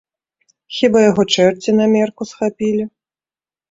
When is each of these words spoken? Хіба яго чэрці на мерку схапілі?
Хіба 0.77 1.03
яго 1.09 1.27
чэрці 1.37 1.77
на 1.79 1.85
мерку 1.95 2.21
схапілі? 2.33 2.93